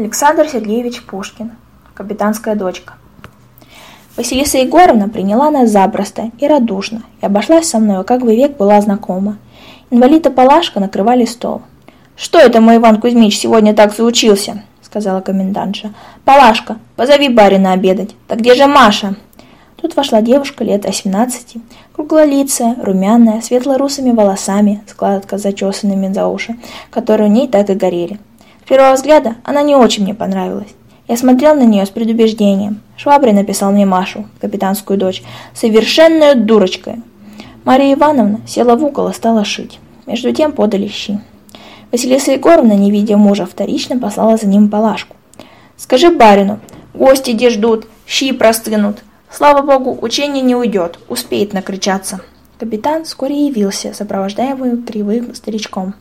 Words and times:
Александр 0.00 0.48
Сергеевич 0.48 1.02
Пушкин. 1.02 1.52
Капитанская 1.92 2.54
дочка. 2.54 2.94
Василиса 4.16 4.56
Егоровна 4.56 5.10
приняла 5.10 5.50
нас 5.50 5.68
запросто 5.68 6.30
и 6.38 6.46
радушно, 6.46 7.02
и 7.20 7.26
обошлась 7.26 7.68
со 7.68 7.78
мной, 7.78 8.02
как 8.04 8.22
бы 8.22 8.34
век 8.34 8.56
была 8.56 8.80
знакома. 8.80 9.36
Инвалид 9.90 10.24
и 10.24 10.30
Палашка 10.30 10.80
накрывали 10.80 11.26
стол. 11.26 11.60
«Что 12.16 12.38
это 12.38 12.62
мой 12.62 12.78
Иван 12.78 12.98
Кузьмич 12.98 13.36
сегодня 13.38 13.74
так 13.74 13.94
заучился?»— 13.94 14.62
сказала 14.80 15.20
комендантша. 15.20 15.92
«Палашка, 16.24 16.78
позови 16.96 17.28
барина 17.28 17.74
обедать. 17.74 18.16
Так 18.26 18.38
где 18.38 18.54
же 18.54 18.66
Маша?» 18.66 19.16
Тут 19.76 19.96
вошла 19.96 20.22
девушка 20.22 20.64
лет 20.64 20.86
18, 20.86 21.58
круглолицая, 21.92 22.74
румяная, 22.82 23.42
светло-русыми 23.42 24.12
волосами, 24.12 24.82
складка 24.88 25.36
зачесанными 25.36 26.10
за 26.10 26.26
уши, 26.26 26.56
которые 26.90 27.28
у 27.28 27.32
ней 27.32 27.48
так 27.48 27.68
и 27.68 27.74
горели 27.74 28.18
первого 28.70 28.94
взгляда 28.94 29.34
она 29.42 29.62
не 29.62 29.74
очень 29.74 30.04
мне 30.04 30.14
понравилась. 30.14 30.68
Я 31.08 31.16
смотрел 31.16 31.56
на 31.56 31.64
нее 31.64 31.84
с 31.84 31.90
предубеждением. 31.90 32.80
Швабрин 32.96 33.34
написал 33.34 33.72
мне 33.72 33.84
Машу, 33.84 34.28
капитанскую 34.40 34.96
дочь, 34.96 35.24
совершенная 35.54 36.36
дурочка. 36.36 36.94
Мария 37.64 37.94
Ивановна 37.94 38.40
села 38.46 38.76
в 38.76 38.84
угол 38.84 39.08
и 39.08 39.12
стала 39.12 39.44
шить. 39.44 39.80
Между 40.06 40.32
тем 40.32 40.52
подали 40.52 40.86
щи. 40.86 41.18
Василиса 41.90 42.30
Егоровна, 42.30 42.74
не 42.74 42.92
видя 42.92 43.16
мужа, 43.16 43.44
вторично 43.44 43.98
послала 43.98 44.36
за 44.36 44.46
ним 44.46 44.70
Палашку. 44.70 45.16
«Скажи 45.76 46.10
барину, 46.12 46.60
гости 46.94 47.32
где 47.32 47.50
ждут, 47.50 47.88
щи 48.06 48.30
простынут. 48.30 48.98
Слава 49.32 49.62
богу, 49.62 49.98
учение 50.00 50.44
не 50.44 50.54
уйдет, 50.54 51.00
успеет 51.08 51.52
накричаться». 51.52 52.20
Капитан 52.60 53.04
вскоре 53.04 53.46
явился, 53.46 53.94
сопровождаемый 53.94 54.80
кривым 54.80 55.34
старичком. 55.34 55.94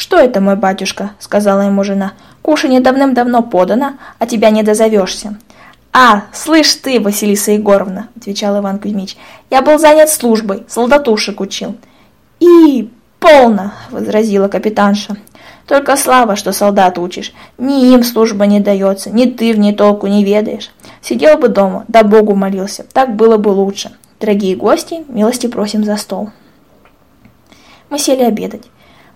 «Что 0.00 0.16
это, 0.16 0.40
мой 0.40 0.56
батюшка?»— 0.56 1.10
сказала 1.18 1.60
ему 1.60 1.84
жена. 1.84 2.14
«Кушанье 2.40 2.80
давным-давно 2.80 3.42
подано, 3.42 3.98
а 4.18 4.26
тебя 4.26 4.48
не 4.48 4.62
дозовешься». 4.62 5.36
«А, 5.92 6.22
слышь 6.32 6.74
ты, 6.76 6.98
Василиса 6.98 7.50
Егоровна!»— 7.50 8.08
отвечал 8.16 8.58
Иван 8.58 8.78
Кузьмич. 8.78 9.18
«Я 9.50 9.60
был 9.60 9.78
занят 9.78 10.08
службой, 10.08 10.64
солдатушек 10.68 11.42
учил». 11.42 11.76
«И 12.38 12.88
полно!»— 13.18 13.74
возразила 13.90 14.48
капитанша. 14.48 15.18
«Только 15.66 15.98
слава, 15.98 16.34
что 16.34 16.52
солдат 16.52 16.96
учишь. 16.96 17.34
Ни 17.58 17.92
им 17.92 18.02
служба 18.02 18.46
не 18.46 18.60
дается, 18.60 19.10
ни 19.10 19.26
ты 19.26 19.52
в 19.52 19.58
ней 19.58 19.74
толку 19.74 20.06
не 20.06 20.24
ведаешь. 20.24 20.70
Сидел 21.02 21.36
бы 21.36 21.48
дома, 21.48 21.84
да 21.88 22.04
Богу 22.04 22.34
молился, 22.34 22.86
так 22.90 23.16
было 23.16 23.36
бы 23.36 23.50
лучше. 23.50 23.90
Дорогие 24.18 24.56
гости, 24.56 25.04
милости 25.08 25.46
просим 25.46 25.84
за 25.84 25.98
стол». 25.98 26.30
Мы 27.90 27.98
сели 27.98 28.22
обедать. 28.22 28.62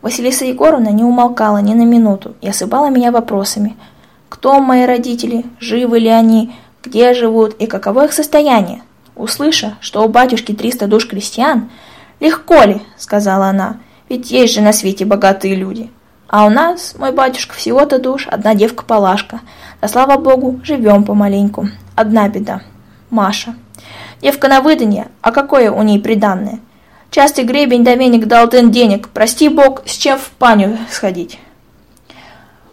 Василиса 0.05 0.44
Егоровна 0.44 0.91
не 0.91 1.02
умолкала 1.02 1.62
ни 1.62 1.72
на 1.72 1.86
минуту 1.86 2.34
и 2.42 2.48
осыпала 2.50 2.91
меня 2.91 3.10
вопросами. 3.10 3.74
Кто 4.28 4.60
мои 4.60 4.84
родители, 4.84 5.47
живы 5.60 5.98
ли 5.98 6.08
они, 6.08 6.55
где 6.83 7.14
живут 7.14 7.55
и 7.55 7.66
каково 7.66 8.05
их 8.05 8.12
состояние? 8.12 8.82
Услыша, 9.16 9.78
что 9.80 10.05
у 10.05 10.08
батюшки 10.10 10.52
300 10.52 10.88
душ 10.88 11.08
крестьян, 11.08 11.70
«Легко 12.20 12.64
ли?»— 12.64 12.82
сказала 12.98 13.47
она, 13.47 13.78
«ведь 14.10 14.30
есть 14.30 14.52
же 14.52 14.60
на 14.60 14.75
свете 14.75 15.06
богатые 15.06 15.55
люди. 15.55 15.91
А 16.28 16.44
у 16.44 16.50
нас, 16.50 16.97
мой 16.98 17.12
батюшка, 17.12 17.55
всего-то 17.55 17.98
душ, 17.98 18.28
одна 18.30 18.55
девка-палашка. 18.55 19.41
Да 19.80 19.88
слава 19.88 20.19
богу, 20.19 20.60
живем 20.62 21.05
помаленьку. 21.05 21.70
Одна 21.97 22.28
беда. 22.28 22.60
Маша. 23.08 23.55
Девка 24.20 24.48
на 24.48 24.60
выданье, 24.60 25.08
а 25.22 25.32
какое 25.32 25.70
у 25.70 25.82
ней 25.82 25.98
приданное? 25.98 26.60
Частый 27.15 27.45
гребень 27.45 27.84
да 27.84 27.95
веник 27.95 28.27
дал 28.27 28.48
тен 28.51 28.73
денег. 28.73 29.09
Прости 29.09 29.48
бог, 29.48 29.83
с 29.87 29.93
чем 29.93 30.19
в 30.19 30.31
паню 30.31 30.77
сходить. 30.91 31.39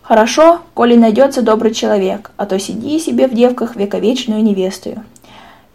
Хорошо, 0.01 0.61
коли 0.73 0.95
найдется 0.95 1.43
добрый 1.43 1.75
человек, 1.75 2.31
а 2.37 2.47
то 2.47 2.57
сиди 2.57 2.97
себе 2.97 3.27
в 3.27 3.35
девках 3.35 3.75
вековечную 3.75 4.41
невестую. 4.41 5.03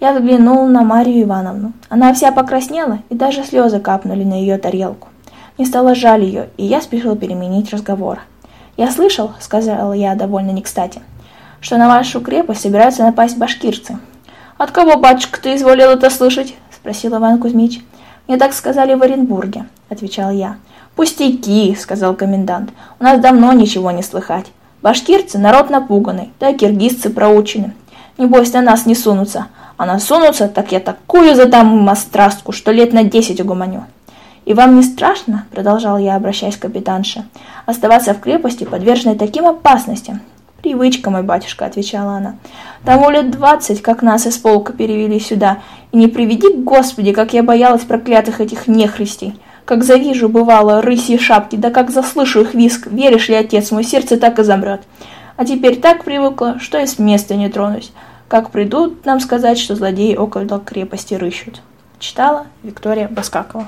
Я 0.00 0.12
взглянул 0.12 0.66
на 0.66 0.82
Марию 0.82 1.22
Ивановну. 1.22 1.74
Она 1.88 2.12
вся 2.12 2.32
покраснела, 2.32 2.98
и 3.08 3.14
даже 3.14 3.44
слезы 3.44 3.78
капнули 3.78 4.24
на 4.24 4.34
ее 4.34 4.58
тарелку. 4.58 5.10
Мне 5.56 5.64
стало 5.68 5.94
жаль 5.94 6.24
ее, 6.24 6.48
и 6.56 6.64
я 6.64 6.80
спешил 6.80 7.14
переменить 7.14 7.70
разговор. 7.70 8.18
«Я 8.76 8.90
слышал,— 8.90 9.30
сказал 9.38 9.92
я 9.92 10.16
довольно 10.16 10.50
не 10.50 10.62
кстати,— 10.62 11.02
что 11.60 11.76
на 11.76 11.86
вашу 11.86 12.20
крепость 12.20 12.62
собираются 12.62 13.04
напасть 13.04 13.38
башкирцы». 13.38 14.00
«От 14.58 14.72
кого, 14.72 14.96
батюшка, 14.96 15.40
ты 15.40 15.54
изволил 15.54 15.90
это 15.90 16.10
слышать?»— 16.10 16.56
спросил 16.86 17.16
Иван 17.16 17.40
Кузьмич. 17.40 17.80
«Мне 18.28 18.38
так 18.38 18.52
сказали 18.52 18.94
в 18.94 19.02
Оренбурге»,— 19.02 19.66
отвечал 19.88 20.30
я. 20.30 20.58
«Пустяки»,— 20.94 21.74
сказал 21.80 22.14
комендант. 22.14 22.70
«У 23.00 23.02
нас 23.02 23.18
давно 23.18 23.52
ничего 23.52 23.90
не 23.90 24.04
слыхать. 24.04 24.46
Башкирцы— 24.82 25.36
народ 25.40 25.68
напуганный, 25.68 26.30
да 26.38 26.52
киргизцы 26.52 27.10
проучены. 27.10 27.74
Небось, 28.18 28.52
на 28.52 28.62
нас 28.62 28.86
не 28.86 28.94
сунутся. 28.94 29.48
А 29.76 29.84
насунутся, 29.84 30.46
так 30.46 30.70
я 30.70 30.78
такую 30.78 31.34
задам 31.34 31.76
им 31.76 31.88
острастку, 31.88 32.52
что 32.52 32.70
лет 32.70 32.92
на 32.92 33.02
десять 33.02 33.40
угомоню». 33.40 33.86
«И 34.44 34.54
вам 34.54 34.76
не 34.76 34.84
страшно?»— 34.84 35.44
продолжал 35.50 35.98
я, 35.98 36.14
обращаясь 36.14 36.56
к 36.56 36.60
капитанше. 36.60 37.24
«Оставаться 37.66 38.14
в 38.14 38.20
крепости, 38.20 38.62
подверженной 38.62 39.18
таким 39.18 39.44
опасностям, 39.46 40.20
«Привычка, 40.66 41.10
мой 41.10 41.22
батюшка»,— 41.22 41.64
отвечала 41.66 42.14
она. 42.14 42.36
«Тому 42.84 43.08
лет 43.10 43.30
двадцать, 43.30 43.82
как 43.82 44.02
нас 44.02 44.26
из 44.26 44.36
полка 44.36 44.72
перевели 44.72 45.20
сюда, 45.20 45.58
и 45.96 45.98
не 45.98 46.08
приведи, 46.08 46.52
Господи, 46.52 47.12
как 47.12 47.32
я 47.32 47.42
боялась 47.42 47.84
проклятых 47.84 48.42
этих 48.42 48.68
нехристей. 48.68 49.34
Как 49.64 49.82
завижу, 49.82 50.28
бывало, 50.28 50.82
рыси 50.82 51.16
шапки, 51.16 51.56
да 51.56 51.70
как 51.70 51.90
заслышу 51.90 52.42
их 52.42 52.52
виск, 52.52 52.88
веришь 52.88 53.30
ли, 53.30 53.34
отец, 53.34 53.70
мой 53.70 53.82
сердце 53.82 54.18
так 54.18 54.38
и 54.38 54.42
замрет. 54.42 54.82
А 55.38 55.46
теперь 55.46 55.80
так 55.80 56.04
привыкла, 56.04 56.58
что 56.60 56.78
и 56.78 56.86
с 56.86 56.98
места 56.98 57.34
не 57.34 57.48
тронусь. 57.48 57.92
Как 58.28 58.50
придут 58.50 59.06
нам 59.06 59.20
сказать, 59.20 59.58
что 59.58 59.74
злодеи 59.74 60.16
около 60.16 60.60
крепости 60.60 61.14
рыщут». 61.14 61.62
Читала 61.98 62.46
Виктория 62.62 63.08
Баскакова. 63.08 63.66